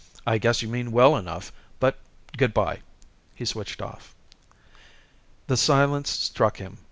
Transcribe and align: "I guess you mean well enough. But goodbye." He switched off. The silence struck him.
"I 0.25 0.39
guess 0.39 0.63
you 0.63 0.67
mean 0.67 0.91
well 0.91 1.15
enough. 1.15 1.53
But 1.79 1.99
goodbye." 2.35 2.79
He 3.35 3.45
switched 3.45 3.83
off. 3.83 4.15
The 5.45 5.55
silence 5.57 6.09
struck 6.09 6.57
him. 6.57 6.79